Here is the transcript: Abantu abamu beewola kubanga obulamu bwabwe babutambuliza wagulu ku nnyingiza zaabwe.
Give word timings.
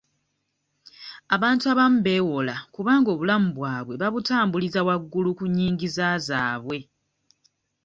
Abantu 1.35 1.63
abamu 1.73 1.97
beewola 2.05 2.55
kubanga 2.75 3.07
obulamu 3.11 3.49
bwabwe 3.57 3.93
babutambuliza 4.01 4.79
wagulu 4.87 5.29
ku 5.37 5.45
nnyingiza 5.49 6.07
zaabwe. 6.27 6.77